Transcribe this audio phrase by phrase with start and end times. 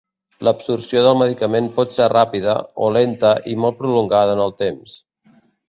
[0.45, 2.57] L'absorció del medicament pot ser ràpida,
[2.87, 5.01] o lenta i molt prolongada en el temps.